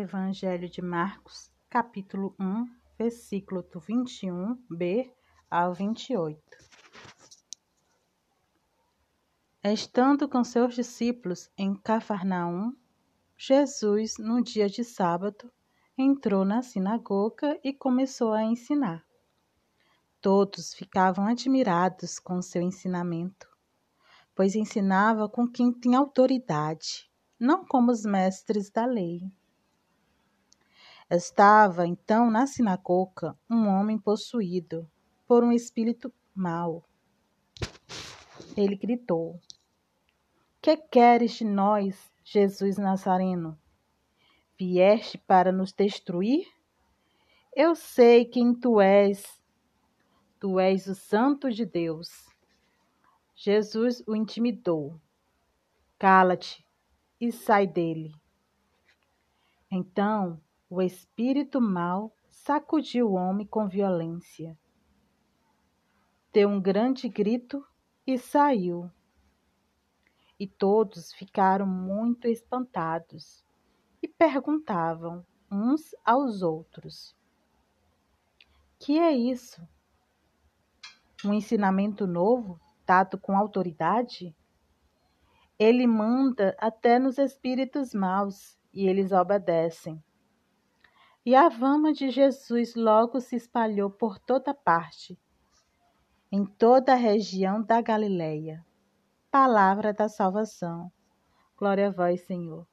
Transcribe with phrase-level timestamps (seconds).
[0.00, 2.66] Evangelho de Marcos, capítulo 1,
[2.98, 5.10] versículo do 21b
[5.50, 6.38] ao 28.
[9.64, 12.76] Estando com seus discípulos em Cafarnaum,
[13.38, 15.50] Jesus, no dia de sábado,
[15.96, 19.02] entrou na sinagoga e começou a ensinar.
[20.20, 23.48] Todos ficavam admirados com seu ensinamento,
[24.34, 29.22] pois ensinava com quem tinha autoridade, não como os mestres da lei.
[31.08, 34.90] Estava então na sinagoga um homem possuído
[35.24, 36.84] por um espírito mau.
[38.56, 39.40] Ele gritou:
[40.60, 43.56] Que queres de nós, Jesus Nazareno?
[44.58, 46.44] Vieste para nos destruir?
[47.54, 49.40] Eu sei quem tu és.
[50.40, 52.26] Tu és o Santo de Deus.
[53.36, 55.00] Jesus o intimidou.
[56.00, 56.66] Cala-te
[57.20, 58.12] e sai dele.
[59.70, 64.58] Então o espírito mau sacudiu o homem com violência.
[66.32, 67.64] Deu um grande grito
[68.06, 68.90] e saiu.
[70.38, 73.44] E todos ficaram muito espantados
[74.02, 77.16] e perguntavam uns aos outros:
[78.78, 79.66] Que é isso?
[81.24, 84.36] Um ensinamento novo, dado com autoridade?
[85.58, 90.04] Ele manda até nos espíritos maus e eles obedecem.
[91.26, 95.18] E a fama de Jesus logo se espalhou por toda parte,
[96.30, 98.64] em toda a região da Galileia.
[99.28, 100.88] Palavra da salvação.
[101.58, 102.64] Glória a vós, Senhor.